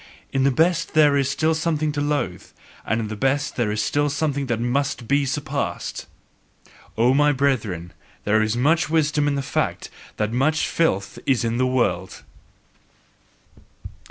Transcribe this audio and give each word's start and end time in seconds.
In 0.33 0.45
the 0.45 0.49
best 0.49 0.95
there 0.95 1.15
is 1.15 1.29
still 1.29 1.53
something 1.53 1.91
to 1.91 2.01
loathe; 2.01 2.45
and 2.87 3.07
the 3.07 3.15
best 3.15 3.59
is 3.59 3.83
still 3.83 4.09
something 4.09 4.47
that 4.47 4.59
must 4.59 5.07
be 5.07 5.27
surpassed! 5.27 6.07
O 6.97 7.13
my 7.13 7.31
brethren, 7.31 7.93
there 8.23 8.41
is 8.41 8.57
much 8.57 8.89
wisdom 8.89 9.27
in 9.27 9.35
the 9.35 9.43
fact 9.43 9.91
that 10.17 10.33
much 10.33 10.67
filth 10.67 11.19
is 11.27 11.43
in 11.45 11.57
the 11.59 11.67
world! 11.67 12.23